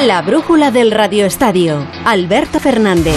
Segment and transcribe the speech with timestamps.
[0.00, 1.84] La brújula del radioestadio.
[2.04, 3.16] Alberto Fernández.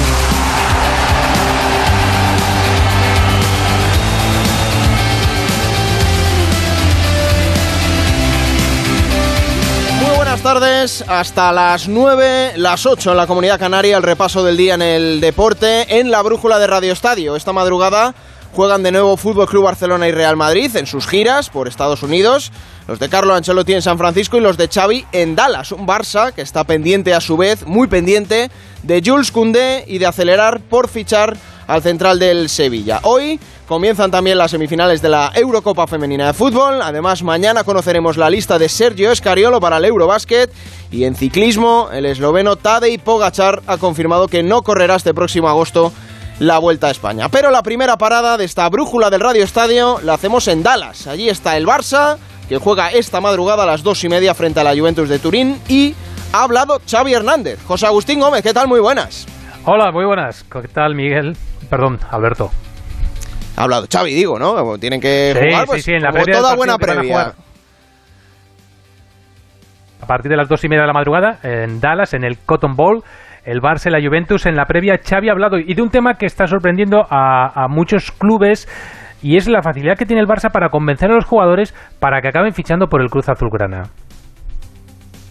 [10.01, 14.57] Muy buenas tardes, hasta las 9, las 8 en la Comunidad Canaria, el repaso del
[14.57, 17.35] día en el deporte en la brújula de Radio Estadio.
[17.35, 18.15] Esta madrugada
[18.53, 22.51] juegan de nuevo Fútbol Club Barcelona y Real Madrid en sus giras por Estados Unidos.
[22.87, 25.71] Los de Carlo Ancelotti en San Francisco y los de Xavi en Dallas.
[25.71, 28.49] Un Barça que está pendiente a su vez, muy pendiente,
[28.83, 31.37] de Jules Koundé y de acelerar por fichar
[31.67, 32.99] al central del Sevilla.
[33.03, 36.81] Hoy comienzan también las semifinales de la Eurocopa Femenina de Fútbol.
[36.81, 40.51] Además, mañana conoceremos la lista de Sergio Escariolo para el Eurobásquet.
[40.91, 45.93] Y en ciclismo, el esloveno Tadej Pogachar ha confirmado que no correrá este próximo agosto
[46.41, 47.29] la Vuelta a España.
[47.29, 51.05] Pero la primera parada de esta brújula del Radio Estadio la hacemos en Dallas.
[51.05, 52.17] Allí está el Barça,
[52.49, 55.61] que juega esta madrugada a las dos y media frente a la Juventus de Turín.
[55.67, 55.93] Y
[56.33, 57.59] ha hablado Xavi Hernández.
[57.67, 58.67] José Agustín Gómez, ¿qué tal?
[58.67, 59.27] Muy buenas.
[59.65, 60.43] Hola, muy buenas.
[60.45, 61.37] ¿Qué tal, Miguel?
[61.69, 62.49] Perdón, Alberto.
[63.55, 64.79] Ha hablado Xavi, digo, ¿no?
[64.79, 67.35] Tienen que Sí, jugar, pues, sí, en la como previa del toda buena previa.
[70.01, 72.75] A partir de las dos y media de la madrugada, en Dallas, en el Cotton
[72.75, 73.03] Bowl,
[73.45, 74.97] el Barça y la Juventus en la previa.
[74.97, 78.67] Xavi ha hablado y de un tema que está sorprendiendo a, a muchos clubes
[79.21, 82.29] y es la facilidad que tiene el Barça para convencer a los jugadores para que
[82.29, 83.83] acaben fichando por el Cruz Azulgrana.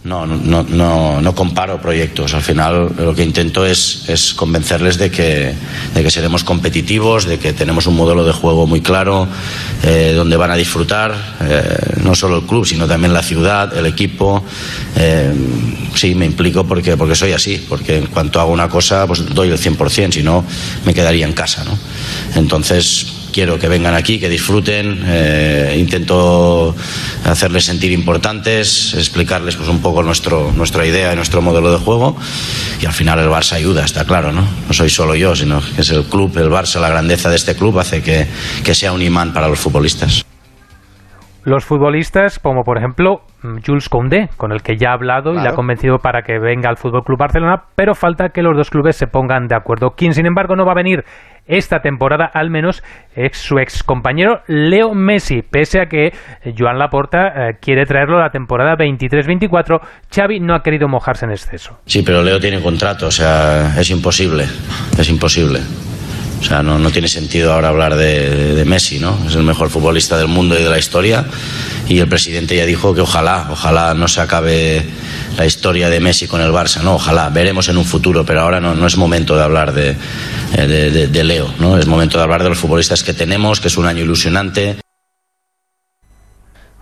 [0.03, 2.33] No, no, no, no comparo proyectos.
[2.33, 5.53] Al final lo que intento es, es convencerles de que,
[5.93, 9.27] de que seremos competitivos, de que tenemos un modelo de juego muy claro,
[9.83, 13.85] eh, donde van a disfrutar eh, no solo el club, sino también la ciudad, el
[13.85, 14.43] equipo.
[14.95, 15.31] Eh,
[15.93, 19.49] sí, me implico porque, porque soy así, porque en cuanto hago una cosa, pues doy
[19.49, 20.43] el 100%, si no,
[20.83, 21.63] me quedaría en casa.
[21.63, 21.77] ¿no?
[22.33, 26.75] Entonces, quiero que vengan aquí, que disfruten, eh, intento
[27.25, 32.15] hacerles sentir importantes, explicarles pues un poco nuestro, nuestra idea y nuestro modelo de juego
[32.81, 34.41] y al final el Barça ayuda, está claro, ¿no?
[34.67, 37.55] No soy solo yo, sino que es el club, el Barça, la grandeza de este
[37.55, 38.27] club hace que,
[38.63, 40.25] que sea un imán para los futbolistas.
[41.43, 43.21] Los futbolistas, como por ejemplo
[43.65, 46.69] Jules Koundé, con el que ya ha hablado y le ha convencido para que venga
[46.69, 49.91] al Fútbol Club Barcelona, pero falta que los dos clubes se pongan de acuerdo.
[49.91, 51.03] Quien, sin embargo, no va a venir
[51.47, 52.83] esta temporada, al menos,
[53.15, 56.13] es su ex compañero Leo Messi, pese a que
[56.57, 59.79] Joan Laporta eh, quiere traerlo la temporada 23-24.
[60.13, 61.79] Xavi no ha querido mojarse en exceso.
[61.85, 64.43] Sí, pero Leo tiene contrato, o sea, es imposible,
[64.97, 65.59] es imposible.
[66.41, 69.17] O sea, no, no tiene sentido ahora hablar de, de Messi, ¿no?
[69.27, 71.25] Es el mejor futbolista del mundo y de la historia.
[71.87, 74.83] Y el presidente ya dijo que ojalá, ojalá no se acabe
[75.37, 76.95] la historia de Messi con el Barça, ¿no?
[76.95, 79.91] Ojalá, veremos en un futuro, pero ahora no, no es momento de hablar de,
[80.57, 81.77] eh, de- de- de Leo, ¿no?
[81.77, 84.77] Es momento de hablar de los futbolistas que tenemos, que es un año ilusionante.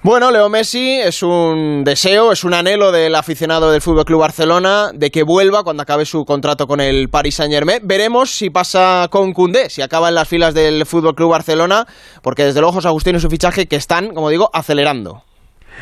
[0.02, 4.92] Bueno, Leo Messi es un deseo, es un anhelo del aficionado del Fútbol Club Barcelona
[4.94, 7.82] de que vuelva cuando acabe su contrato con el Paris Saint-Germain.
[7.84, 11.86] Veremos si pasa con Koundé, si acaba en las filas del Fútbol Club Barcelona,
[12.22, 15.26] porque desde luego José Agustín y su fichaje que están, como digo, acelerando.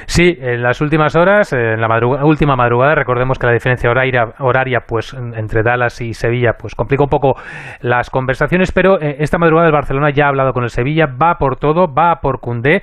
[0.06, 3.90] Sí, en las últimas horas, eh, en la madruga- última madrugada, recordemos que la diferencia
[3.90, 7.36] horaria, horaria pues en- entre Dallas y Sevilla pues complica un poco
[7.82, 11.38] las conversaciones, pero eh, esta madrugada el Barcelona ya ha hablado con el Sevilla, va
[11.38, 12.82] por todo, va por Cundé.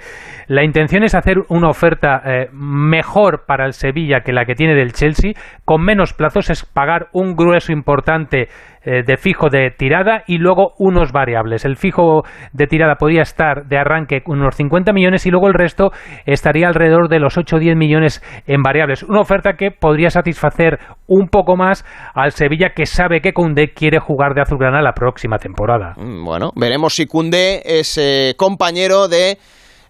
[0.48, 4.74] La intención es hacer una oferta eh, mejor para el Sevilla que la que tiene
[4.74, 5.32] del Chelsea,
[5.64, 8.48] con menos plazos, es pagar un grueso importante
[8.84, 11.64] eh, de fijo de tirada y luego unos variables.
[11.64, 12.22] El fijo
[12.52, 15.90] de tirada podría estar de arranque unos 50 millones y luego el resto
[16.26, 19.02] estaría alrededor de los 8 o 10 millones en variables.
[19.02, 21.84] Una oferta que podría satisfacer un poco más
[22.14, 25.94] al Sevilla que sabe que Koundé quiere jugar de azulgrana la próxima temporada.
[25.96, 29.38] Mm, Bueno, veremos si Koundé es eh, compañero de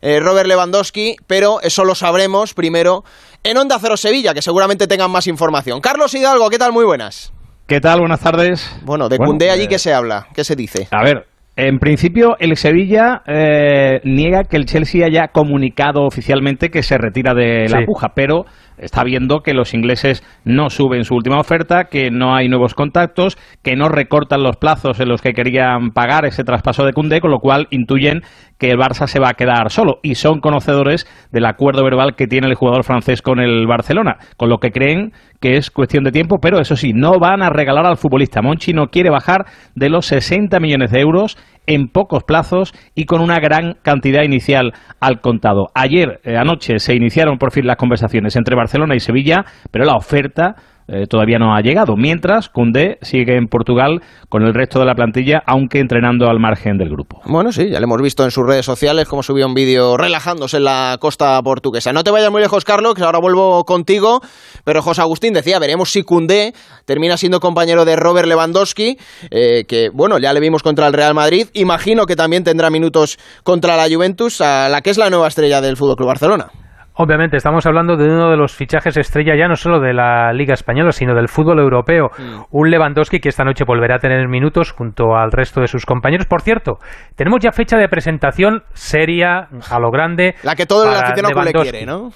[0.03, 3.03] eh, Robert Lewandowski, pero eso lo sabremos primero
[3.43, 5.81] en Onda Cero Sevilla, que seguramente tengan más información.
[5.81, 6.73] Carlos Hidalgo, ¿qué tal?
[6.73, 7.33] Muy buenas.
[7.67, 8.01] ¿Qué tal?
[8.01, 8.79] Buenas tardes.
[8.85, 10.27] Bueno, de Bueno, Koundé allí, eh, ¿qué se habla?
[10.35, 10.87] ¿Qué se dice?
[10.91, 11.25] A ver,
[11.57, 17.33] en principio el Sevilla eh, niega que el Chelsea haya comunicado oficialmente que se retira
[17.33, 17.85] de la Sí.
[17.87, 18.45] puja, pero
[18.77, 23.39] está viendo que los ingleses no suben su última oferta, que no hay nuevos contactos,
[23.63, 27.31] que no recortan los plazos en los que querían pagar ese traspaso de Cundé, con
[27.31, 28.23] lo cual intuyen
[28.59, 32.27] que el Barça se va a quedar solo y son conocedores del acuerdo verbal que
[32.27, 35.13] tiene el jugador francés con el Barcelona, con lo que creen
[35.45, 38.41] que es cuestión de tiempo, pero eso sí, no van a regalar al futbolista.
[38.41, 39.45] Monchi no quiere bajar
[39.75, 41.37] de los 60 millones de euros
[41.67, 45.69] en pocos plazos y con una gran cantidad inicial al contado.
[45.75, 49.97] Ayer, eh, anoche, se iniciaron por fin las conversaciones entre Barcelona y Sevilla, pero la
[49.97, 50.57] oferta
[50.89, 51.97] eh, todavía no ha llegado.
[51.97, 56.77] Mientras, Cundé sigue en Portugal con el resto de la plantilla, aunque entrenando al margen
[56.77, 57.21] del grupo.
[57.27, 60.59] Bueno, sí, ya lo hemos visto en sus redes sociales, como subió un vídeo relajándose
[60.59, 61.93] en la costa portuguesa.
[61.93, 64.21] No te vayas muy lejos, Carlos, que ahora vuelvo contigo.
[64.65, 66.53] Pero José Agustín decía, veremos si Cundé
[66.85, 68.99] termina siendo compañero de Robert Lewandowski,
[69.31, 71.49] eh, que, bueno, ya le vimos contra el Real Madrid.
[71.55, 75.61] Imagino que también tendrá minutos contra la Juventus, a la que es la nueva estrella
[75.61, 76.64] del Fútbol Club Barcelona.
[76.97, 80.55] Obviamente, estamos hablando de uno de los fichajes estrella ya no solo de la Liga
[80.55, 82.11] Española, sino del fútbol europeo.
[82.17, 82.43] Mm.
[82.53, 86.27] Un Lewandowski que esta noche volverá a tener minutos junto al resto de sus compañeros.
[86.27, 86.79] Por cierto,
[87.17, 90.37] tenemos ya fecha de presentación seria, a lo grande.
[90.45, 92.11] La que todo el aficionado le quiere, ¿no?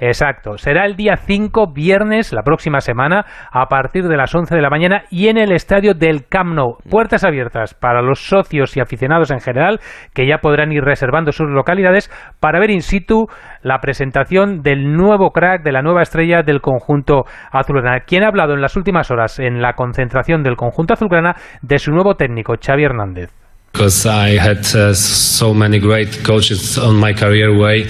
[0.00, 4.60] Exacto, será el día 5, viernes, la próxima semana, a partir de las 11 de
[4.60, 6.78] la mañana y en el estadio del Camp Nou.
[6.90, 9.80] Puertas abiertas para los socios y aficionados en general,
[10.12, 12.10] que ya podrán ir reservando sus localidades
[12.40, 13.26] para ver in situ
[13.62, 18.00] la presentación del nuevo crack, de la nueva estrella del conjunto azulgrana.
[18.00, 21.92] Quien ha hablado en las últimas horas en la concentración del conjunto azulgrana de su
[21.92, 23.43] nuevo técnico, Xavi Hernández.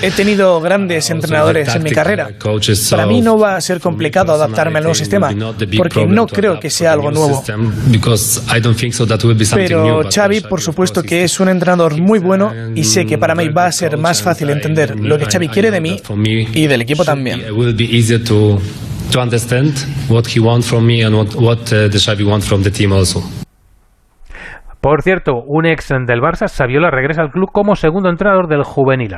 [0.03, 2.31] He tenido grandes entrenadores en mi carrera.
[2.91, 5.31] Para mí no va a ser complicado adaptarme al nuevo sistema,
[5.77, 7.45] porque no creo que sea algo nuevo.
[9.55, 13.49] Pero Xavi, por supuesto que es un entrenador muy bueno y sé que para mí
[13.49, 16.01] va a ser más fácil entender lo que Xavi quiere de mí
[16.55, 17.43] y del equipo también.
[19.11, 19.73] to understand
[20.09, 22.93] what he wants from me and what, what uh, the Xavi wants from the team
[22.93, 23.23] also.
[24.85, 29.17] Por cierto, un ex del Barça, Saviola, regresa al club como segundo entrenador del Juvenil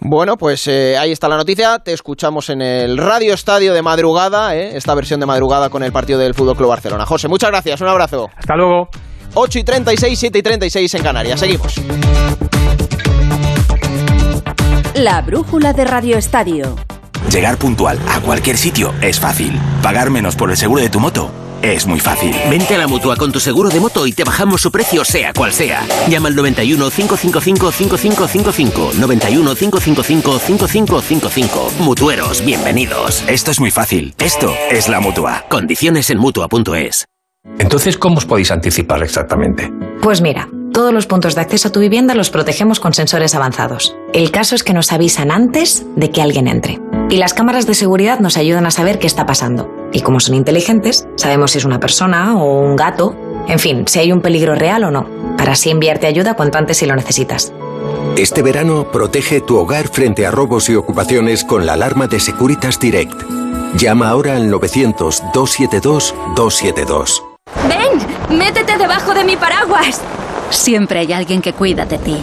[0.00, 1.80] Bueno, pues eh, ahí está la noticia.
[1.80, 5.92] Te escuchamos en el Radio Estadio de madrugada, eh, esta versión de madrugada con el
[5.92, 7.04] partido del Fútbol Club Barcelona.
[7.04, 8.30] José, muchas gracias, un abrazo.
[8.34, 8.88] Hasta luego.
[9.34, 11.40] 8 y 36, 7 y 36 en Canarias.
[11.40, 11.74] Seguimos.
[14.94, 16.74] La brújula de Radio Estadio.
[17.30, 19.60] Llegar puntual a cualquier sitio es fácil.
[19.82, 21.30] Pagar menos por el seguro de tu moto
[21.62, 22.34] es muy fácil.
[22.48, 25.32] Vente a la mutua con tu seguro de moto y te bajamos su precio, sea
[25.32, 25.86] cual sea.
[26.08, 28.92] Llama al 91 555 5555.
[28.98, 31.72] 91 555 5555.
[31.80, 33.24] Mutueros, bienvenidos.
[33.28, 34.14] Esto es muy fácil.
[34.18, 35.44] Esto es la mutua.
[35.48, 37.06] Condiciones en mutua.es.
[37.58, 39.72] Entonces, ¿cómo os podéis anticipar exactamente?
[40.02, 40.48] Pues mira.
[40.72, 43.96] Todos los puntos de acceso a tu vivienda los protegemos con sensores avanzados.
[44.12, 46.78] El caso es que nos avisan antes de que alguien entre.
[47.10, 49.68] Y las cámaras de seguridad nos ayudan a saber qué está pasando.
[49.92, 53.16] Y como son inteligentes, sabemos si es una persona o un gato,
[53.48, 56.76] en fin, si hay un peligro real o no, para así enviarte ayuda cuanto antes
[56.76, 57.52] si lo necesitas.
[58.16, 62.78] Este verano protege tu hogar frente a robos y ocupaciones con la alarma de Securitas
[62.78, 63.20] Direct.
[63.76, 67.24] Llama ahora al 900-272-272.
[67.68, 67.88] ¡Ven!
[68.38, 70.00] ¡Métete debajo de mi paraguas!
[70.50, 72.22] Siempre hay alguien que cuida de ti.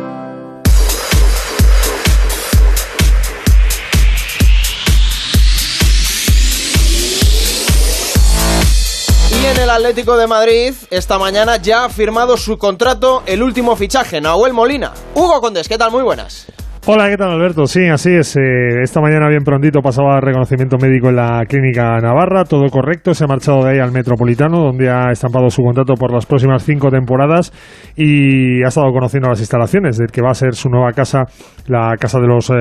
[9.51, 14.21] En el Atlético de Madrid, esta mañana ya ha firmado su contrato el último fichaje,
[14.21, 14.93] Nahuel Molina.
[15.13, 15.91] Hugo Condés, ¿qué tal?
[15.91, 16.47] Muy buenas.
[16.87, 17.67] Hola, ¿qué tal Alberto?
[17.67, 18.35] Sí, así es.
[18.37, 23.13] Eh, esta mañana bien prontito pasaba reconocimiento médico en la clínica Navarra, todo correcto.
[23.13, 26.63] Se ha marchado de ahí al Metropolitano, donde ha estampado su contrato por las próximas
[26.63, 27.53] cinco temporadas
[27.95, 31.25] y ha estado conociendo las instalaciones del que va a ser su nueva casa,
[31.67, 32.55] la casa de los eh,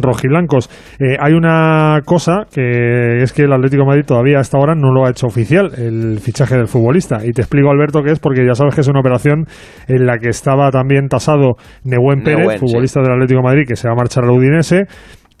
[0.00, 0.70] rojiblancos.
[1.00, 4.92] Eh, hay una cosa que es que el Atlético de Madrid todavía hasta ahora no
[4.92, 7.26] lo ha hecho oficial, el fichaje del futbolista.
[7.26, 9.46] Y te explico, Alberto, que es porque ya sabes que es una operación
[9.88, 13.88] en la que estaba también tasado Nehuen Pérez, futbolista del Atlético de Madrid que se
[13.88, 14.84] va a marchar al Udinese.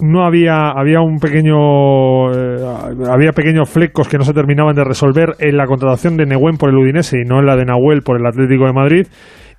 [0.00, 2.56] No había había un pequeño eh,
[3.08, 6.70] había pequeños flecos que no se terminaban de resolver en la contratación de Nehuen por
[6.70, 9.06] el Udinese y no en la de Nahuel por el Atlético de Madrid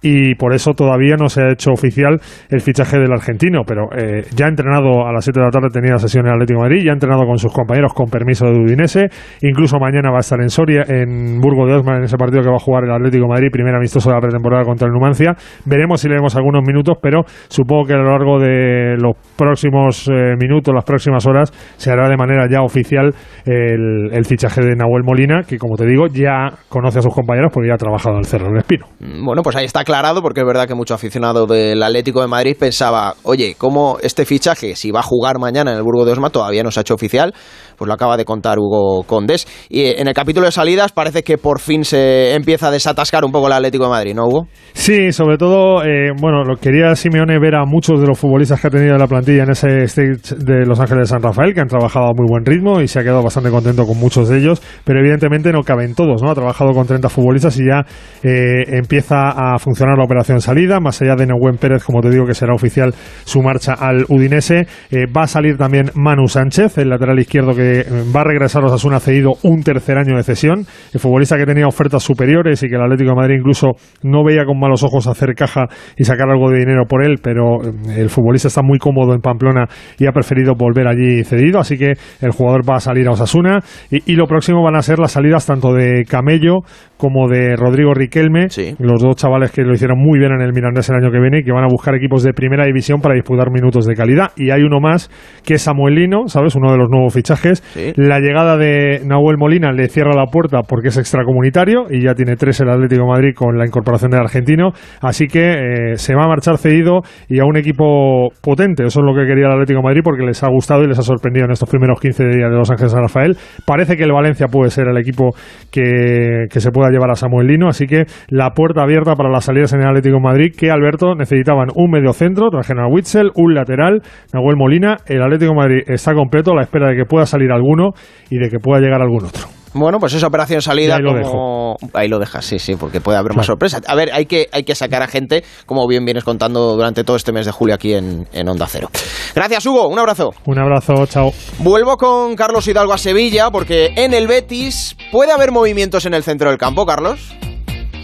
[0.07, 2.19] y por eso todavía no se ha hecho oficial
[2.49, 5.69] el fichaje del argentino, pero eh, ya ha entrenado a las 7 de la tarde,
[5.73, 9.07] tenía sesión en Atlético Madrid, ya ha entrenado con sus compañeros con permiso de Udinese,
[9.41, 12.49] incluso mañana va a estar en Soria, en Burgo de Osma, en ese partido que
[12.49, 15.33] va a jugar el Atlético Madrid, primer amistoso de la pretemporada contra el Numancia.
[15.65, 20.07] Veremos si le vemos algunos minutos, pero supongo que a lo largo de los próximos
[20.07, 23.11] eh, minutos, las próximas horas, se hará de manera ya oficial
[23.43, 27.49] el, el, fichaje de Nahuel Molina, que como te digo, ya conoce a sus compañeros
[27.51, 28.85] porque ya ha trabajado en el Cerro del Espino.
[28.99, 32.27] Bueno, pues ahí está claro aclarado, porque es verdad que mucho aficionado del Atlético de
[32.27, 36.11] Madrid pensaba, oye, ¿cómo este fichaje, si va a jugar mañana en el Burgo de
[36.11, 37.33] Osma, todavía no se ha hecho oficial?
[37.77, 39.47] Pues lo acaba de contar Hugo Condés.
[39.69, 43.31] Y en el capítulo de salidas parece que por fin se empieza a desatascar un
[43.31, 44.47] poco el Atlético de Madrid, ¿no, Hugo?
[44.73, 48.67] Sí, sobre todo, eh, bueno, lo quería Simeone ver a muchos de los futbolistas que
[48.67, 51.61] ha tenido en la plantilla en ese stage de Los Ángeles de San Rafael, que
[51.61, 54.39] han trabajado a muy buen ritmo y se ha quedado bastante contento con muchos de
[54.39, 56.31] ellos, pero evidentemente no caben todos, ¿no?
[56.31, 57.85] Ha trabajado con 30 futbolistas y ya
[58.23, 62.25] eh, empieza a funcionar la operación salida, más allá de Neuwen Pérez, como te digo,
[62.25, 64.67] que será oficial su marcha al Udinese.
[65.15, 68.99] va a salir también Manu Sánchez, el lateral izquierdo que va a regresar a Osasuna
[68.99, 70.65] cedido un tercer año de cesión.
[70.93, 73.71] El futbolista que tenía ofertas superiores y que el Atlético de Madrid incluso
[74.03, 75.67] no veía con malos ojos hacer caja
[75.97, 79.21] y sacar algo de dinero por él, pero eh, el futbolista está muy cómodo en
[79.21, 79.67] Pamplona
[79.97, 83.59] y ha preferido volver allí cedido, así que el jugador va a salir a Osasuna
[83.91, 86.59] y, y lo próximo van a ser las salidas tanto de Camello
[86.97, 88.47] como de Rodrigo Riquelme,
[88.79, 91.39] los dos chavales que lo hicieron muy bien en el Mirandés el año que viene
[91.39, 94.31] y que van a buscar equipos de primera división para disputar minutos de calidad.
[94.35, 95.09] Y hay uno más
[95.43, 96.55] que es Samuel Lino, ¿sabes?
[96.55, 97.63] Uno de los nuevos fichajes.
[97.95, 102.35] La llegada de Nahuel Molina le cierra la puerta porque es extracomunitario y ya tiene
[102.35, 104.71] tres el Atlético de Madrid con la incorporación del argentino.
[105.01, 108.85] Así que eh, se va a marchar cedido y a un equipo potente.
[108.85, 110.99] Eso es lo que quería el Atlético de Madrid porque les ha gustado y les
[110.99, 113.37] ha sorprendido en estos primeros 15 días de Los Ángeles San Rafael.
[113.65, 115.31] Parece que el Valencia puede ser el equipo
[115.71, 119.45] que, que se pueda llevar a Samuel Lino, así que la puerta abierta para las
[119.55, 123.31] salidas en el Atlético de Madrid, que Alberto necesitaban un medio centro, trajeron a Witzel,
[123.35, 124.01] un lateral,
[124.33, 127.51] Nahuel Molina, el Atlético de Madrid está completo a la espera de que pueda salir
[127.51, 127.91] alguno
[128.29, 129.47] y de que pueda llegar algún otro.
[129.73, 131.75] Bueno, pues esa operación salida ahí lo como...
[131.93, 133.81] Ahí lo dejas, sí, sí, porque puede haber más sorpresas.
[133.87, 137.17] A ver, hay que, hay que sacar a gente, como bien vienes contando durante todo
[137.17, 138.89] este mes de julio aquí en, en Onda Cero.
[139.35, 139.89] Gracias, Hugo.
[139.89, 140.31] Un abrazo.
[140.45, 141.31] Un abrazo, chao.
[141.59, 146.23] Vuelvo con Carlos Hidalgo a Sevilla, porque en el Betis puede haber movimientos en el
[146.23, 147.35] centro del campo, Carlos.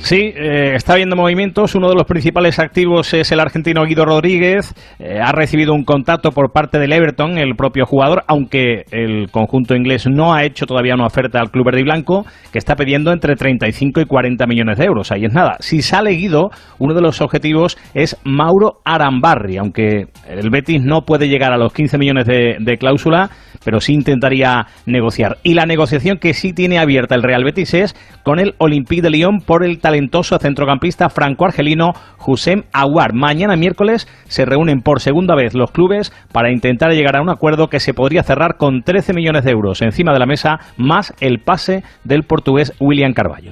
[0.04, 1.76] Sí, eh, está habiendo movimientos.
[1.76, 4.74] Uno de los principales activos es el argentino Guido Rodríguez.
[5.00, 9.76] Eh, ha recibido un contacto por parte del Everton, el propio jugador, aunque el conjunto
[9.76, 13.14] inglés no ha hecho todavía una oferta al club verde y blanco, que está pidiendo
[13.14, 15.12] entre 35 y 40 millones de euros.
[15.12, 15.58] Ahí es nada.
[15.60, 21.30] Si sale Guido, uno de los objetivos es Mauro Arambarri, aunque el Betis no puede
[21.30, 23.30] llegar a los 15 millones de, cláusula,
[23.64, 25.38] pero sí intentaría negociar.
[25.44, 29.12] Y la negociación que sí tiene abierta el Real Betis es con el Olympique de
[29.12, 31.92] Lyon por el talentoso centrocampista franco-argelino
[32.26, 33.14] Hussein Aouar.
[33.14, 37.68] Mañana miércoles se reúnen por segunda vez los clubes para intentar llegar a un acuerdo
[37.68, 41.40] que se podría cerrar con 13 millones de euros encima de la mesa, más el
[41.40, 43.50] pase del portugués William Carballo.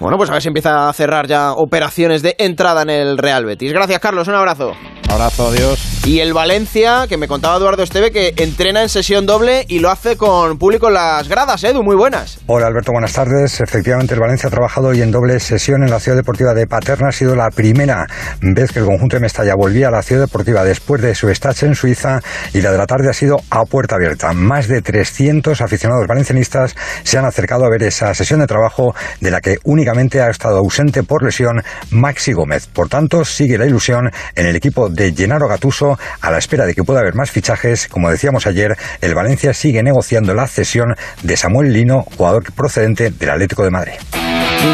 [0.00, 3.44] Bueno, pues a ver si empieza a cerrar ya operaciones de entrada en el Real
[3.44, 3.72] Betis.
[3.72, 4.26] Gracias, Carlos.
[4.26, 4.72] Un abrazo.
[5.08, 5.96] Abrazo, adiós.
[6.06, 9.90] Y el Valencia, que me contaba Eduardo Esteve, que entrena en sesión doble y lo
[9.90, 11.64] hace con público en las gradas.
[11.64, 12.38] Edu, muy buenas.
[12.46, 13.60] Hola, Alberto, buenas tardes.
[13.60, 17.08] Efectivamente, el Valencia ha trabajado hoy en doble sesión en la Ciudad Deportiva de Paterna.
[17.08, 18.06] Ha sido la primera
[18.40, 21.66] vez que el conjunto de Mestalla volvía a la Ciudad Deportiva después de su estancia
[21.66, 22.20] en Suiza
[22.52, 24.32] y la de la tarde ha sido a puerta abierta.
[24.32, 29.32] Más de 300 aficionados valencianistas se han acercado a ver esa sesión de trabajo de
[29.32, 32.68] la que únicamente ha estado ausente por lesión Maxi Gómez.
[32.68, 36.74] Por tanto, sigue la ilusión en el equipo de Gennaro Gatuso a la espera de
[36.74, 37.88] que pueda haber más fichajes.
[37.88, 43.30] Como decíamos ayer, el Valencia sigue negociando la cesión de Samuel Lino, jugador procedente del
[43.30, 43.94] Atlético de Madrid.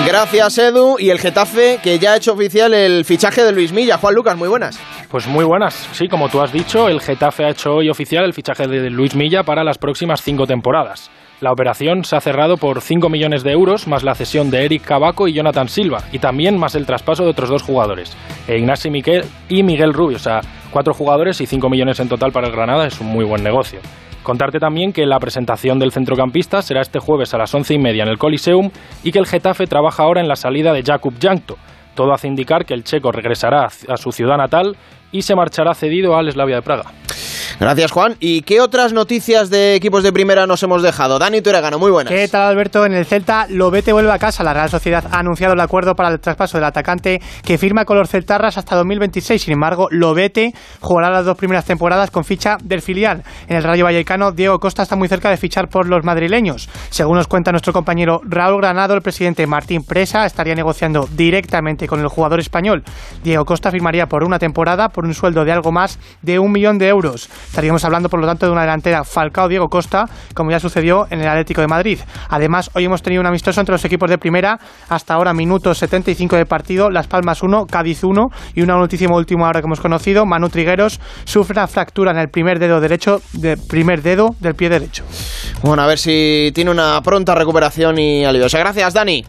[0.06, 0.96] Gracias, Edu.
[0.98, 3.98] Y el Getafe, que ya ha hecho oficial el fichaje de Luis Milla.
[3.98, 4.78] Juan Lucas, muy buenas.
[5.10, 5.74] Pues muy buenas.
[5.92, 9.14] Sí, como tú has dicho, el Getafe ha hecho hoy oficial el fichaje de Luis
[9.14, 11.10] Milla para las próximas cinco temporadas.
[11.42, 14.84] La operación se ha cerrado por 5 millones de euros, más la cesión de Eric
[14.84, 18.90] Cabaco y Jonathan Silva, y también más el traspaso de otros dos jugadores, e Ignasi
[18.90, 20.18] Miquel y Miguel Rubio.
[20.18, 23.24] O sea, cuatro jugadores y 5 millones en total para el Granada es un muy
[23.24, 23.80] buen negocio.
[24.22, 28.04] Contarte también que la presentación del centrocampista será este jueves a las once y media
[28.04, 28.70] en el Coliseum
[29.02, 31.56] y que el Getafe trabaja ahora en la salida de Jakub Jankto.
[31.96, 34.76] Todo hace indicar que el checo regresará a su ciudad natal
[35.12, 36.84] y se marchará cedido al Slavia de Praga.
[37.60, 38.16] Gracias, Juan.
[38.18, 41.18] ¿Y qué otras noticias de equipos de primera nos hemos dejado?
[41.20, 42.12] Dani Turegano, muy buenas.
[42.12, 42.84] ¿Qué tal, Alberto?
[42.84, 44.42] En el Celta, Lobete vuelve a casa.
[44.42, 47.98] La Real Sociedad ha anunciado el acuerdo para el traspaso del atacante que firma con
[47.98, 49.42] los Celtarras hasta 2026.
[49.42, 53.22] Sin embargo, Lobete jugará las dos primeras temporadas con ficha del filial.
[53.46, 56.68] En el Rayo Vallecano, Diego Costa está muy cerca de fichar por los madrileños.
[56.90, 62.00] Según nos cuenta nuestro compañero Raúl Granado, el presidente Martín Presa estaría negociando directamente con
[62.00, 62.82] el jugador español.
[63.22, 66.88] Diego Costa firmaría por una temporada un sueldo de algo más de un millón de
[66.88, 67.28] euros.
[67.46, 70.04] Estaríamos hablando, por lo tanto, de una delantera Falcao-Diego Costa,
[70.34, 71.98] como ya sucedió en el Atlético de Madrid.
[72.28, 76.36] Además, hoy hemos tenido un amistoso entre los equipos de primera, hasta ahora minutos 75
[76.36, 80.26] de partido, Las Palmas 1, Cádiz 1, y una noticia última hora que hemos conocido,
[80.26, 84.68] Manu Trigueros sufre una fractura en el primer dedo derecho, de primer dedo del pie
[84.68, 85.04] derecho.
[85.62, 88.46] Bueno, a ver si tiene una pronta recuperación y alivio.
[88.46, 89.24] O gracias, Dani.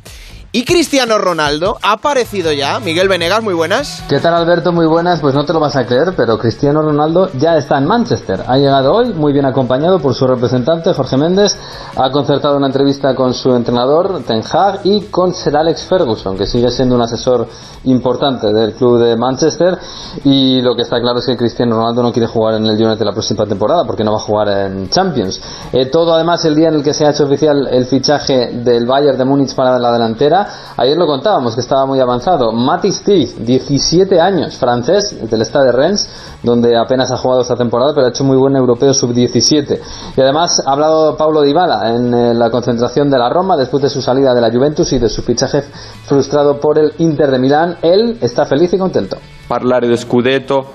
[0.56, 1.80] ¿Y Cristiano Ronaldo?
[1.82, 2.80] ¿Ha aparecido ya?
[2.80, 4.04] Miguel Venegas, muy buenas.
[4.08, 4.72] ¿Qué tal Alberto?
[4.72, 5.20] Muy buenas.
[5.20, 8.44] Pues no te lo vas a creer, pero Cristiano Ronaldo ya está en Manchester.
[8.46, 11.58] Ha llegado hoy, muy bien acompañado por su representante, Jorge Méndez.
[11.96, 16.46] Ha concertado una entrevista con su entrenador, Ten Hag, y con Sir Alex Ferguson, que
[16.46, 17.48] sigue siendo un asesor
[17.86, 19.76] importante del club de Manchester.
[20.24, 23.04] Y lo que está claro es que Cristiano Ronaldo no quiere jugar en el United
[23.04, 25.42] la próxima temporada, porque no va a jugar en Champions.
[25.72, 28.86] Eh, todo además el día en el que se ha hecho oficial el fichaje del
[28.86, 30.43] Bayern de Múnich para la delantera
[30.78, 32.52] Ayer lo contábamos que estaba muy avanzado.
[32.52, 36.10] Matis Steve, 17 años, francés, del Stade de Rennes,
[36.42, 39.80] donde apenas ha jugado esta temporada, pero ha hecho muy buen europeo sub-17.
[40.18, 43.90] Y además ha hablado Paulo Dybala en eh, la concentración de la Roma después de
[43.90, 45.64] su salida de la Juventus y de su fichaje
[46.06, 47.78] frustrado por el Inter de Milán.
[47.82, 49.18] Él está feliz y contento.
[49.48, 50.66] Parlare de Scudetto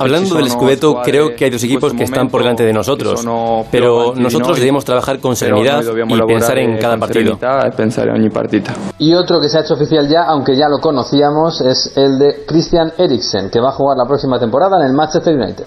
[0.00, 3.24] Hablando del Scudetto, creo que hay dos equipos que están por delante de nosotros,
[3.70, 7.38] pero nosotros debemos trabajar con serenidad y pensar en cada partido.
[8.98, 12.44] Y otro que se ha hecho oficial ya, aunque ya lo conocíamos, es el de
[12.46, 15.66] Christian Eriksen, que va a jugar la próxima temporada en el Manchester United.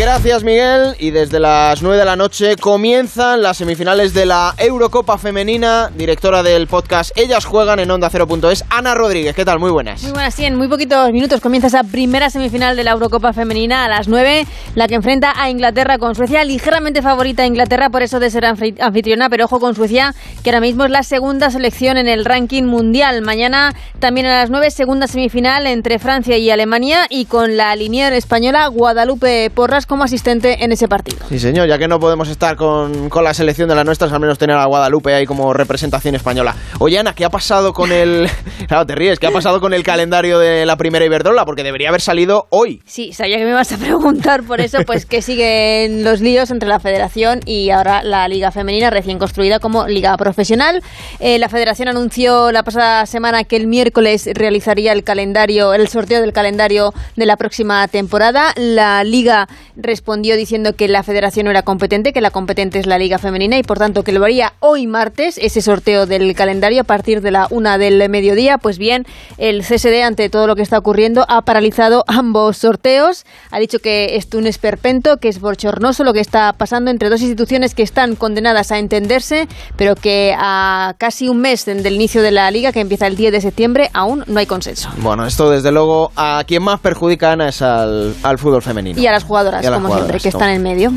[0.00, 5.18] Gracias Miguel y desde las 9 de la noche comienzan las semifinales de la Eurocopa
[5.18, 9.58] Femenina, directora del podcast Ellas Juegan en Onda 0.es, Ana Rodríguez, ¿qué tal?
[9.58, 10.02] Muy buenas.
[10.02, 13.84] Muy buenas, sí, en muy poquitos minutos comienza esa primera semifinal de la Eurocopa Femenina
[13.84, 18.02] a las 9, la que enfrenta a Inglaterra con Suecia, ligeramente favorita a Inglaterra por
[18.02, 21.98] eso de ser anfitriona, pero ojo con Suecia, que ahora mismo es la segunda selección
[21.98, 23.20] en el ranking mundial.
[23.20, 28.14] Mañana también a las 9, segunda semifinal entre Francia y Alemania y con la linier
[28.14, 31.18] española Guadalupe Porras como asistente en ese partido.
[31.28, 34.20] Sí, señor, ya que no podemos estar con, con la selección de las nuestras, al
[34.20, 36.54] menos tener a Guadalupe ahí como representación española.
[36.78, 38.30] Oye, Ana, ¿qué ha pasado con el...
[38.68, 41.44] claro, te ríes, ¿qué ha pasado con el calendario de la primera Iberdrola?
[41.44, 42.80] Porque debería haber salido hoy.
[42.86, 46.68] Sí, sabía que me ibas a preguntar por eso, pues que siguen los líos entre
[46.68, 50.84] la federación y ahora la liga femenina recién construida como liga profesional.
[51.18, 56.20] Eh, la federación anunció la pasada semana que el miércoles realizaría el calendario, el sorteo
[56.20, 58.52] del calendario de la próxima temporada.
[58.56, 59.48] La liga
[59.82, 63.58] respondió diciendo que la federación no era competente, que la competente es la Liga Femenina
[63.58, 67.30] y por tanto que lo haría hoy martes ese sorteo del calendario a partir de
[67.30, 68.58] la una del mediodía.
[68.58, 69.04] Pues bien,
[69.38, 73.24] el CSD ante todo lo que está ocurriendo ha paralizado ambos sorteos.
[73.50, 77.20] Ha dicho que es un esperpento, que es bochornoso lo que está pasando entre dos
[77.20, 82.30] instituciones que están condenadas a entenderse, pero que a casi un mes del inicio de
[82.30, 84.90] la liga, que empieza el 10 de septiembre, aún no hay consenso.
[84.98, 89.00] Bueno, esto desde luego a quien más perjudica Ana es al, al fútbol femenino.
[89.00, 90.92] Y a las jugadoras como siempre, que están en medio.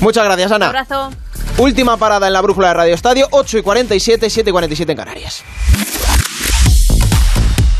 [0.00, 0.70] Muchas gracias, Ana.
[0.70, 1.10] Un abrazo.
[1.58, 4.98] Última parada en la brújula de Radio Estadio, 8 y 47, 7 y 47 en
[4.98, 5.42] Canarias.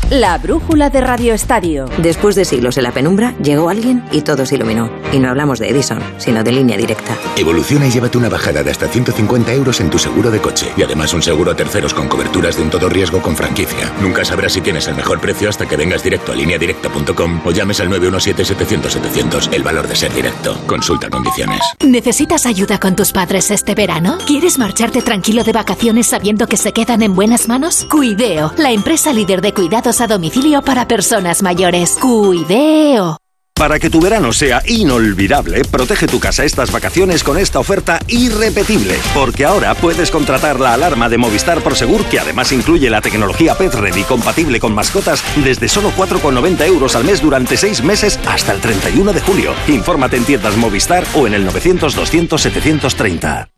[0.09, 1.89] La brújula de Radio Estadio.
[1.97, 4.89] Después de siglos en la penumbra, llegó alguien y todo se iluminó.
[5.11, 7.17] Y no hablamos de Edison, sino de línea directa.
[7.35, 10.71] Evoluciona y llévate una bajada de hasta 150 euros en tu seguro de coche.
[10.77, 13.91] Y además un seguro a terceros con coberturas de un todo riesgo con franquicia.
[13.99, 17.81] Nunca sabrás si tienes el mejor precio hasta que vengas directo a lineadirecta.com o llames
[17.81, 19.53] al 917-700-700.
[19.53, 20.57] El valor de ser directo.
[20.67, 21.59] Consulta condiciones.
[21.83, 24.19] ¿Necesitas ayuda con tus padres este verano?
[24.25, 27.85] ¿Quieres marcharte tranquilo de vacaciones sabiendo que se quedan en buenas manos?
[27.91, 31.97] Cuideo, la empresa líder de cuidados a domicilio para personas mayores.
[31.99, 33.17] Cuideo.
[33.57, 38.95] Para que tu verano sea inolvidable, protege tu casa estas vacaciones con esta oferta irrepetible.
[39.15, 43.73] Porque ahora puedes contratar la alarma de Movistar Prosegur, que además incluye la tecnología Pet
[43.73, 48.61] Ready compatible con mascotas, desde solo 4,90 euros al mes durante 6 meses hasta el
[48.61, 49.53] 31 de julio.
[49.67, 53.56] Infórmate en tiendas Movistar o en el 900 200 730.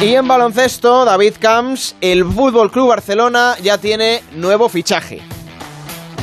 [0.00, 5.20] Y en baloncesto, David Camps, el Fútbol Club Barcelona ya tiene nuevo fichaje.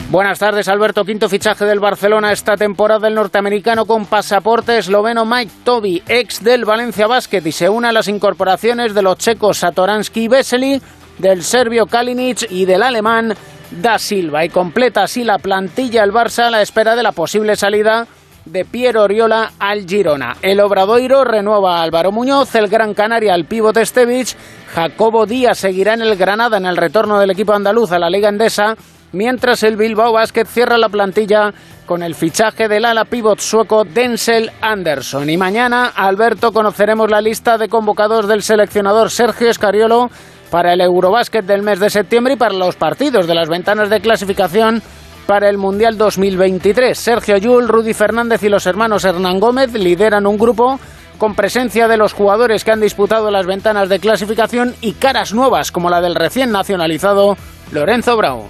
[0.09, 1.05] Buenas tardes, Alberto.
[1.05, 3.07] Quinto fichaje del Barcelona esta temporada.
[3.07, 7.91] El norteamericano con pasaporte esloveno Mike Toby, ex del Valencia Basket, y se une a
[7.91, 10.81] las incorporaciones de los checos Satoransky y Vesely,
[11.19, 13.35] del serbio Kalinic y del alemán
[13.69, 14.43] Da Silva.
[14.43, 18.07] Y completa así la plantilla el Barça a la espera de la posible salida
[18.51, 20.37] de Piero Oriola al Girona.
[20.41, 24.35] El Obradoiro renueva a Álvaro Muñoz, el Gran Canaria al pívot Estevich,
[24.73, 28.29] Jacobo Díaz seguirá en el Granada en el retorno del equipo andaluz a la Liga
[28.29, 28.75] Endesa,
[29.11, 31.53] mientras el Bilbao Basket cierra la plantilla
[31.85, 35.29] con el fichaje del ala pívot sueco Denzel Anderson.
[35.29, 40.09] Y mañana, Alberto, conoceremos la lista de convocados del seleccionador Sergio Escariolo
[40.51, 44.01] para el Eurobásquet del mes de septiembre y para los partidos de las ventanas de
[44.01, 44.81] clasificación
[45.27, 46.97] para el Mundial 2023.
[46.97, 50.79] Sergio Yul, Rudy Fernández y los hermanos Hernán Gómez lideran un grupo
[51.17, 55.71] con presencia de los jugadores que han disputado las ventanas de clasificación y caras nuevas
[55.71, 57.37] como la del recién nacionalizado
[57.71, 58.47] Lorenzo Brown.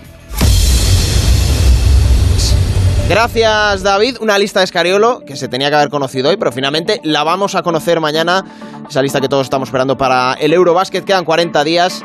[3.09, 4.17] Gracias, David.
[4.19, 7.55] Una lista de Escariolo que se tenía que haber conocido hoy, pero finalmente la vamos
[7.55, 8.43] a conocer mañana.
[8.87, 11.05] Esa lista que todos estamos esperando para el Eurobasket.
[11.05, 12.03] Quedan 40 días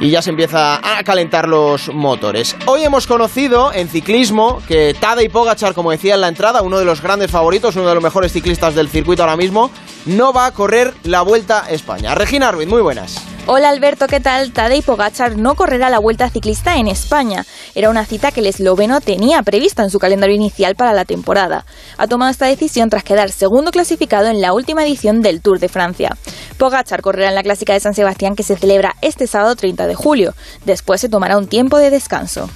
[0.00, 2.56] y ya se empieza a calentar los motores.
[2.66, 6.86] Hoy hemos conocido en ciclismo que Tadej Pogachar, como decía en la entrada, uno de
[6.86, 9.70] los grandes favoritos, uno de los mejores ciclistas del circuito ahora mismo,
[10.06, 12.14] no va a correr la Vuelta a España.
[12.14, 13.22] Regina Ruiz, muy buenas.
[13.46, 14.52] Hola Alberto, ¿qué tal?
[14.52, 17.44] Tadej Pogachar no correrá la Vuelta Ciclista en España.
[17.74, 21.64] Era una cita que el esloveno tenía prevista en su calendario inicial para la temporada.
[21.96, 25.68] Ha tomado esta decisión tras quedar segundo clasificado en la última edición del Tour de
[25.68, 26.16] Francia.
[26.58, 29.94] Pogachar correrá en la Clásica de San Sebastián que se celebra este sábado 30 de
[29.94, 30.34] julio.
[30.64, 32.48] Después se tomará un tiempo de descanso.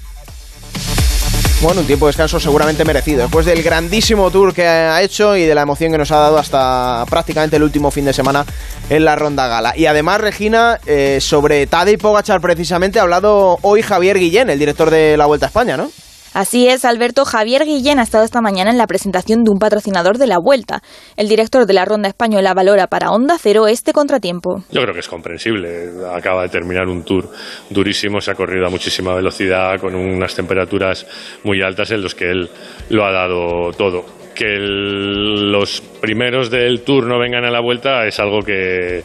[1.64, 3.22] Bueno, un tiempo de descanso seguramente merecido.
[3.22, 6.36] Después del grandísimo tour que ha hecho y de la emoción que nos ha dado
[6.36, 8.44] hasta prácticamente el último fin de semana
[8.90, 9.72] en la Ronda Gala.
[9.74, 14.90] Y además, Regina, eh, sobre Tadej Pogachar precisamente ha hablado hoy Javier Guillén, el director
[14.90, 15.90] de la Vuelta a España, ¿no?
[16.34, 20.18] Así es, Alberto Javier Guillén ha estado esta mañana en la presentación de un patrocinador
[20.18, 20.82] de la Vuelta.
[21.16, 24.64] El director de la Ronda Española valora para Onda Cero este contratiempo.
[24.72, 25.90] Yo creo que es comprensible.
[26.12, 27.30] Acaba de terminar un tour
[27.70, 31.06] durísimo, se ha corrido a muchísima velocidad, con unas temperaturas
[31.44, 32.50] muy altas en los que él
[32.90, 38.18] lo ha dado todo que los primeros del tour no vengan a la vuelta es
[38.20, 39.02] algo que eh,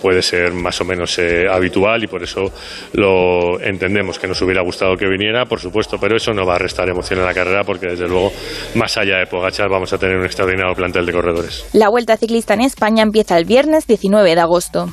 [0.00, 2.50] puede ser más o menos eh, habitual y por eso
[2.94, 6.58] lo entendemos que nos hubiera gustado que viniera, por supuesto, pero eso no va a
[6.58, 8.32] restar emoción a la carrera porque desde luego
[8.74, 11.66] más allá de Pogachar vamos a tener un extraordinario plantel de corredores.
[11.72, 14.88] La Vuelta Ciclista en España empieza el viernes 19 de agosto.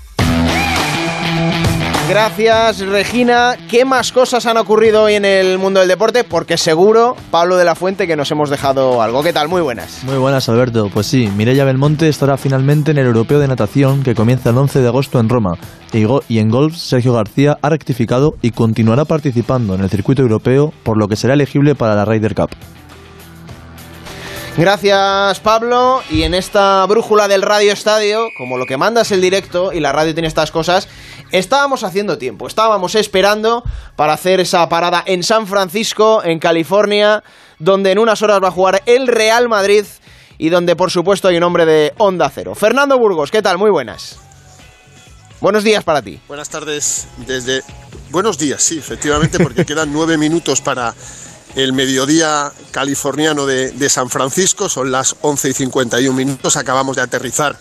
[2.12, 3.56] Gracias, Regina.
[3.70, 6.26] ¿Qué más cosas han ocurrido hoy en el mundo del deporte?
[6.26, 9.24] Porque seguro, Pablo de la Fuente, que nos hemos dejado algo.
[9.24, 9.48] ¿Qué tal?
[9.48, 10.04] Muy buenas.
[10.04, 10.90] Muy buenas, Alberto.
[10.94, 14.82] Pues sí, Mireia Belmonte estará finalmente en el Europeo de Natación que comienza el 11
[14.82, 15.58] de agosto en Roma.
[16.28, 20.98] Y en golf, Sergio García ha rectificado y continuará participando en el circuito europeo, por
[20.98, 22.50] lo que será elegible para la Ryder Cup.
[24.58, 29.22] Gracias Pablo y en esta brújula del Radio Estadio, como lo que manda es el
[29.22, 30.90] directo y la radio tiene estas cosas,
[31.32, 33.64] estábamos haciendo tiempo, estábamos esperando
[33.96, 37.24] para hacer esa parada en San Francisco, en California,
[37.60, 39.86] donde en unas horas va a jugar el Real Madrid
[40.38, 42.54] y donde por supuesto hay un hombre de Onda Cero.
[42.54, 43.58] Fernando Burgos, ¿qué tal?
[43.58, 44.20] Muy buenas.
[45.40, 46.20] Buenos días para ti.
[46.28, 47.64] Buenas tardes desde...
[48.10, 50.94] Buenos días, sí, efectivamente, porque quedan nueve minutos para
[51.56, 57.58] el mediodía californiano de, San Francisco, son las 11 y 51 minutos, acabamos de aterrizar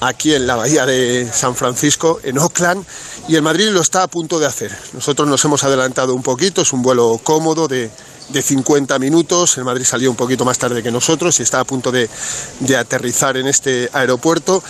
[0.00, 2.84] aquí en la bahía de San Francisco, en Oakland,
[3.28, 4.76] y el Madrid lo está a punto de hacer.
[4.92, 7.90] Nosotros nos hemos adelantado un poquito, es un vuelo cómodo de,
[8.32, 11.92] 50 minutos, el Madrid salió un poquito más tarde que nosotros y está a punto
[11.92, 12.10] de,
[12.58, 14.62] de aterrizar en este aeropuerto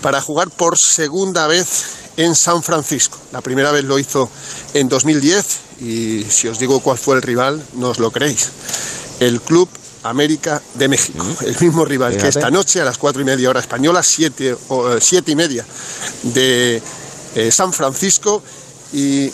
[0.00, 3.18] para jugar por segunda vez en San Francisco.
[3.32, 4.30] La primera vez lo hizo
[4.74, 8.50] en 2010 y si os digo cuál fue el rival, no os lo creéis.
[9.20, 9.68] El Club
[10.02, 13.60] América de México, el mismo rival que esta noche a las cuatro y media hora
[13.60, 15.64] española, siete, o, eh, siete y media
[16.22, 16.82] de
[17.34, 18.42] eh, San Francisco
[18.92, 19.30] y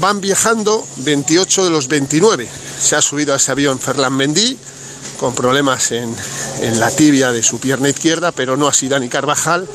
[0.00, 2.48] van viajando 28 de los 29.
[2.80, 4.56] Se ha subido a ese avión Ferland Mendy
[5.18, 6.14] con problemas en,
[6.62, 9.68] en, la tibia de su pierna izquierda, pero no así Dani Carvajal,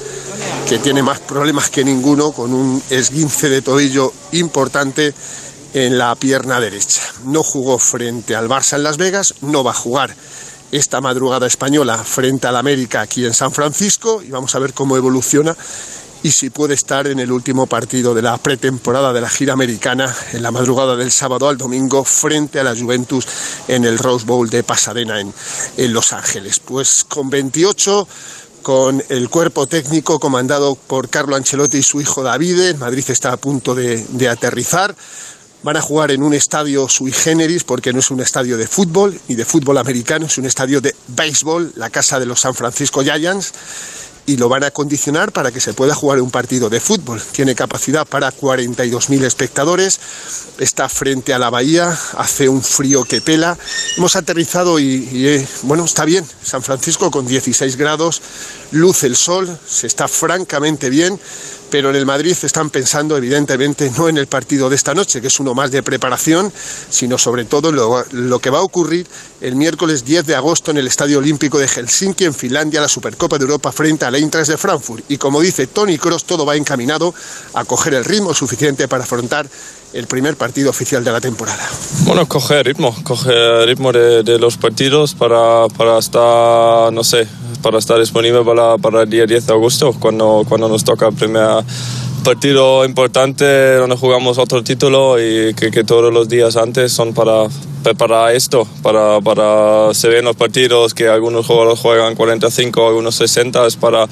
[0.68, 5.14] que tiene más problemas que ninguno, con un esguince de tobillo importante
[5.74, 7.02] en la pierna derecha.
[7.24, 10.14] No jugó frente al Barça en Las Vegas, no va a jugar
[10.74, 14.98] esta madrugada española frente al América aquí en San Francisco y vamos a ver cómo
[14.98, 15.56] evoluciona
[16.24, 20.14] y si puede estar en el último partido de la pretemporada de la gira americana
[20.34, 23.26] en la madrugada del sábado al domingo frente a la Juventus
[23.68, 26.60] en el Rose Bowl de Pasadena en, Los Ángeles.
[26.60, 28.08] Pues con 28
[28.68, 32.74] con el cuerpo técnico comandado por Carlo Ancelotti y su hijo Davide.
[32.74, 34.94] Madrid está a punto de aterrizar.
[35.64, 39.18] Van a jugar en un estadio sui generis porque no es un estadio de fútbol
[39.30, 43.04] ni de fútbol americano, es un estadio de béisbol, la casa de los San Francisco
[43.04, 43.54] Giants
[44.28, 47.22] y lo van a condicionar para que se pueda jugar un partido de fútbol.
[47.32, 50.00] Tiene capacidad para 42.000 espectadores,
[50.60, 53.58] está frente a la bahía, hace un frío que pela.
[53.96, 56.26] Hemos aterrizado y, eh, bueno, está bien.
[56.44, 58.22] San Francisco con 16 grados,
[58.72, 61.18] luce el sol, se está francamente bien
[61.70, 65.28] pero en el Madrid están pensando evidentemente no en el partido de esta noche, que
[65.28, 66.52] es uno más de preparación,
[66.90, 69.08] sino sobre todo lo, lo que va a ocurrir
[69.42, 73.38] el miércoles 10 de agosto en el Estadio Olímpico de Helsinki, en Finlandia, la Supercopa
[73.38, 75.06] de Europa frente al Eintracht de Frankfurt.
[75.10, 77.14] Y como dice Tony Cross, todo va encaminado
[77.54, 79.48] a coger el ritmo suficiente para afrontar
[79.94, 81.68] el primer partido oficial de la temporada.
[82.04, 87.28] Bueno, coger ritmo, coger ritmo de, los partidos para, para, estar, no sé,
[87.62, 91.16] para estar disponible para, para el día 10 de agosto, cuando, cuando nos toca el
[91.16, 91.64] primer
[92.24, 97.48] partido importante donde jugamos otro título y que, que todos los días antes son para
[97.84, 103.66] preparar esto, para, para se ven los partidos que algunos jugadores juegan 45, algunos 60,
[103.66, 104.08] es para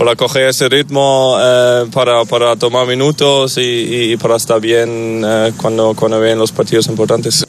[0.00, 5.92] para coger ese ritmo, eh, para, para, tomar minutos y, para estar bien eh, cuando,
[5.94, 7.46] cuando ven los partidos importantes.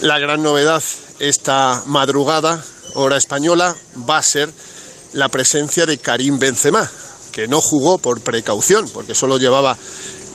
[0.00, 0.82] La gran novedad
[1.18, 3.76] esta madrugada, hora española,
[4.08, 4.48] va a ser
[5.12, 6.90] la presencia de Karim Benzema,
[7.30, 9.76] que no jugó por precaución, porque solo llevaba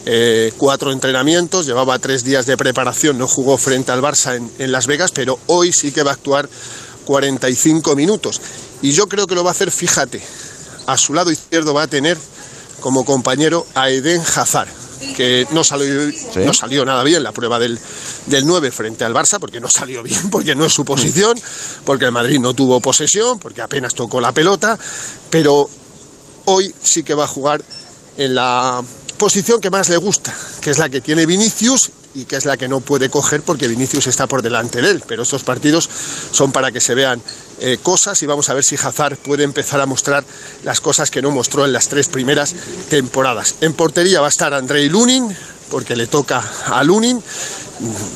[0.05, 4.71] eh, cuatro entrenamientos, llevaba tres días de preparación, no jugó frente al Barça en, en
[4.71, 6.47] Las Vegas, pero hoy sí que va a actuar
[7.05, 8.41] 45 minutos.
[8.81, 10.21] Y yo creo que lo va a hacer, fíjate,
[10.85, 12.17] a su lado izquierdo va a tener
[12.79, 14.67] como compañero a Eden Hazard,
[15.15, 16.39] que no salió, ¿Sí?
[16.45, 17.79] no salió nada bien la prueba del,
[18.27, 21.39] del 9 frente al Barça, porque no salió bien, porque no es su posición,
[21.85, 24.77] porque el Madrid no tuvo posesión, porque apenas tocó la pelota,
[25.29, 25.69] pero
[26.45, 27.63] hoy sí que va a jugar
[28.17, 28.83] en la
[29.17, 32.57] posición que más le gusta, que es la que tiene Vinicius y que es la
[32.57, 35.03] que no puede coger porque Vinicius está por delante de él.
[35.07, 35.89] Pero estos partidos
[36.31, 37.21] son para que se vean
[37.59, 40.23] eh, cosas y vamos a ver si Hazard puede empezar a mostrar
[40.63, 42.55] las cosas que no mostró en las tres primeras
[42.89, 43.55] temporadas.
[43.61, 45.35] En portería va a estar Andrei Lunin,
[45.69, 47.21] porque le toca a Lunin.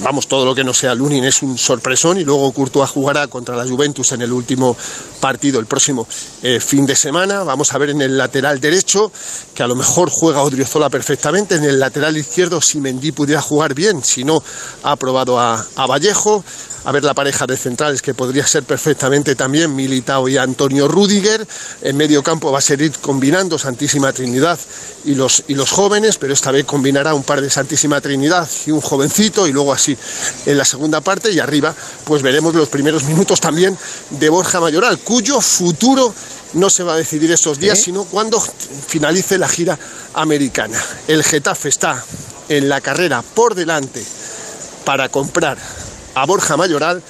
[0.01, 3.55] Vamos, todo lo que no sea Lunin es un sorpresón y luego Courtois jugará contra
[3.55, 4.77] la Juventus en el último
[5.19, 6.07] partido el próximo
[6.41, 7.43] eh, fin de semana.
[7.43, 9.11] Vamos a ver en el lateral derecho,
[9.53, 11.55] que a lo mejor juega Odriozola perfectamente.
[11.55, 14.41] En el lateral izquierdo, si Mendy pudiera jugar bien, si no,
[14.83, 16.43] ha probado a, a Vallejo
[16.87, 21.45] a ver la pareja de centrales que podría ser perfectamente también Militao y Antonio Rudiger.
[21.81, 24.57] En medio campo va a seguir combinando Santísima Trinidad
[25.03, 28.71] y los, y los jóvenes, pero esta vez combinará un par de Santísima Trinidad y
[28.71, 29.97] un jovencito luego así
[30.45, 31.73] en la segunda parte y arriba
[32.05, 33.75] pues veremos los primeros minutos también
[34.11, 36.13] de Borja Mayoral, cuyo futuro
[36.53, 37.81] no se va a decidir estos días, ¿Eh?
[37.85, 39.77] sino cuando finalice la gira
[40.13, 40.79] americana.
[41.07, 42.03] El Getafe está
[42.49, 44.05] en la carrera por delante
[44.85, 45.57] para comprar
[46.13, 47.01] a Borja Mayoral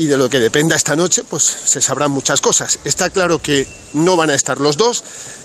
[0.00, 2.78] y de lo que dependa esta noche, pues se sabrán muchas cosas.
[2.84, 5.04] Está claro que no van a estar los dos,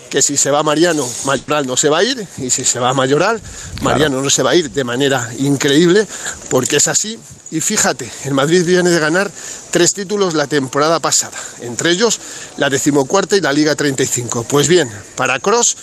[0.10, 2.94] que si se va Mariano, Mayoral no se va a ir, y si se va
[2.94, 3.42] Mayoral,
[3.82, 4.24] Mariano claro.
[4.24, 6.08] no se va a ir de manera increíble,
[6.50, 7.20] porque es así.
[7.52, 9.30] Y fíjate, el Madrid viene de ganar
[9.72, 12.18] tres títulos la temporada pasada, entre ellos
[12.56, 14.46] la decimocuarta y la Liga 35.
[14.46, 15.76] Pues bien, para Cross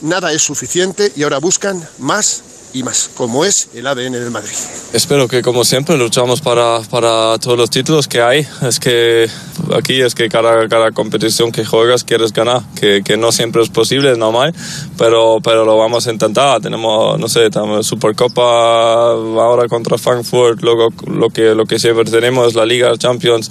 [0.00, 2.42] nada es suficiente y ahora buscan más
[2.74, 4.52] y más, como es el ADN del Madrid.
[4.92, 8.46] Espero que como siempre luchamos para, para todos los títulos que hay.
[8.62, 9.30] Es que
[9.72, 13.68] aquí es que cada, cada competición que juegas quieres ganar, que, que, no siempre es
[13.68, 14.52] posible, es normal,
[14.98, 16.60] pero, pero lo vamos a intentar.
[16.60, 22.54] Tenemos, no sé, tenemos Supercopa ahora contra Frankfurt, luego lo que, lo que siempre tenemos,
[22.54, 23.50] la Liga Champions.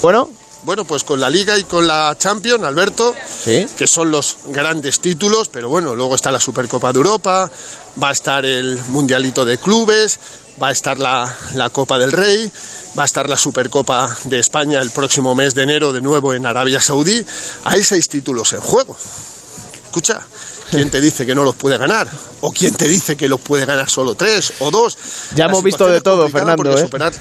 [0.00, 0.30] Bueno,
[0.62, 3.66] bueno, pues con la Liga y con la Champions, Alberto, ¿Sí?
[3.76, 7.50] que son los grandes títulos, pero bueno, luego está la Supercopa de Europa,
[8.02, 10.18] va a estar el Mundialito de Clubes,
[10.62, 12.50] va a estar la, la, Copa del Rey,
[12.98, 16.44] va a estar la Supercopa de España el próximo mes de enero de nuevo en
[16.44, 17.24] Arabia Saudí.
[17.64, 18.96] Hay seis títulos en juego.
[19.86, 20.20] Escucha,
[20.70, 22.06] ¿quién te dice que no los puede ganar?
[22.42, 24.98] ¿O quién te dice que los puede ganar solo tres o dos?
[25.34, 26.76] Ya hemos visto de todo, Fernando.
[26.76, 26.82] ¿eh?
[26.82, 27.12] Superar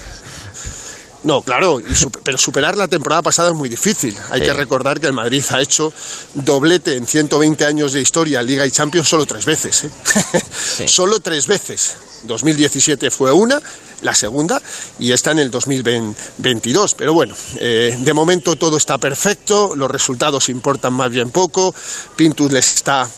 [1.24, 1.82] no, claro,
[2.24, 4.16] pero superar la temporada pasada es muy difícil.
[4.32, 4.46] Hay sí.
[4.46, 5.92] que recordar que el Madrid ha hecho
[6.34, 9.84] doblete en 120 años de historia, Liga y Champions, solo tres veces.
[9.84, 9.92] ¿eh?
[10.78, 10.88] Sí.
[10.88, 11.96] solo tres veces.
[12.24, 13.62] 2017 fue una,
[14.02, 14.62] la segunda,
[15.00, 16.96] y está en el 2022.
[16.96, 21.74] Pero bueno, eh, de momento todo está perfecto, los resultados importan más bien poco.
[22.16, 23.10] Pintus les está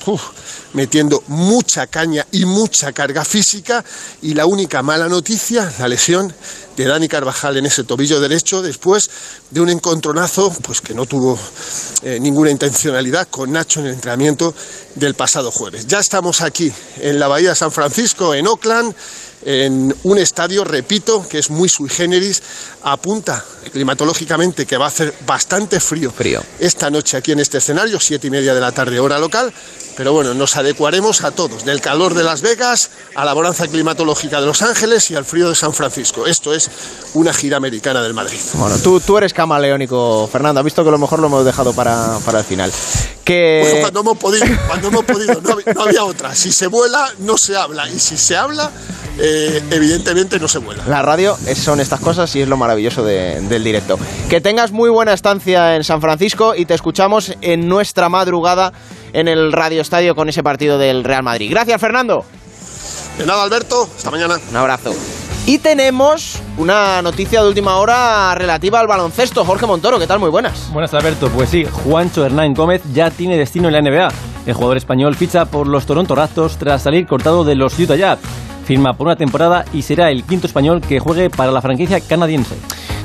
[0.73, 3.83] metiendo mucha caña y mucha carga física,
[4.21, 6.33] y la única mala noticia, la lesión
[6.75, 9.09] de Dani Carvajal en ese tobillo derecho después
[9.49, 11.37] de un encontronazo pues que no tuvo
[12.01, 14.53] eh, ninguna intencionalidad con Nacho en el entrenamiento
[14.95, 15.87] del pasado jueves.
[15.87, 18.95] Ya estamos aquí en la Bahía de San Francisco, en Oakland,
[19.43, 22.41] en un estadio, repito, que es muy sui generis,
[22.83, 26.41] apunta climatológicamente que va a hacer bastante frío, frío.
[26.59, 29.53] esta noche aquí en este escenario, siete y media de la tarde hora local,
[29.95, 34.39] pero bueno, nos adecuaremos a todos, del calor de Las Vegas a la bonanza climatológica
[34.39, 36.25] de Los Ángeles y al frío de San Francisco.
[36.25, 36.69] Esto es
[37.13, 38.39] una gira americana del Madrid.
[38.53, 40.59] Bueno, tú, tú eres camaleónico, Fernando.
[40.59, 42.71] Has visto que a lo mejor lo hemos dejado para, para el final.
[43.23, 43.61] Que...
[43.63, 46.35] Bueno, cuando hemos podido, cuando hemos podido no, no, había otra.
[46.35, 47.89] Si se vuela, no se habla.
[47.89, 48.71] Y si se habla,
[49.19, 50.83] eh, evidentemente no se vuela.
[50.87, 53.99] La radio son estas cosas y es lo maravilloso de, del directo.
[54.29, 58.73] Que tengas muy buena estancia en San Francisco y te escuchamos en nuestra madrugada
[59.13, 61.49] en el Radio Estadio con ese partido del Real Madrid.
[61.51, 62.25] Gracias, Fernando.
[63.17, 63.87] De nada, Alberto.
[63.95, 64.39] Hasta mañana.
[64.49, 64.93] Un abrazo.
[65.45, 69.43] Y tenemos una noticia de última hora relativa al baloncesto.
[69.43, 70.19] Jorge Montoro, ¿qué tal?
[70.19, 70.71] Muy buenas.
[70.71, 71.29] Buenas, Alberto.
[71.29, 74.09] Pues sí, Juancho Hernán Gómez ya tiene destino en la NBA.
[74.45, 78.19] El jugador español ficha por los Toronto Raptors tras salir cortado de los Utah Jazz.
[78.65, 82.55] Firma por una temporada y será el quinto español que juegue para la franquicia canadiense.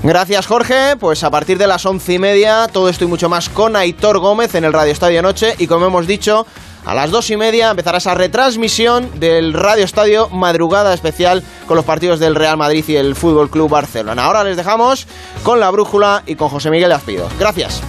[0.06, 0.94] Gracias, Jorge.
[1.00, 4.20] Pues a partir de las once y media, todo esto y mucho más con Aitor
[4.20, 5.56] Gómez en el Radio Estadio Noche.
[5.58, 6.46] Y como hemos dicho,
[6.84, 11.84] a las dos y media empezará esa retransmisión del Radio Estadio Madrugada Especial con los
[11.84, 14.26] partidos del Real Madrid y el Fútbol Club Barcelona.
[14.26, 15.08] Ahora les dejamos
[15.42, 17.28] con la brújula y con José Miguel Azpido.
[17.40, 17.82] Gracias.